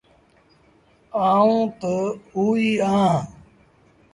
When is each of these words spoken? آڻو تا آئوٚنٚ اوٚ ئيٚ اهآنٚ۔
آڻو 1.27 1.59
تا 1.79 1.87
آئوٚنٚ 1.93 2.19
اوٚ 2.35 2.53
ئيٚ 2.61 2.81
اهآنٚ۔ 2.85 3.25